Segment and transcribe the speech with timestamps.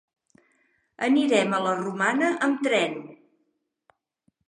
[1.09, 3.01] Anirem a la Romana amb tren.